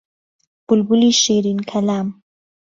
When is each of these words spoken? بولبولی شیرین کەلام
بولبولی 0.67 1.11
شیرین 1.21 1.59
کەلام 1.69 2.07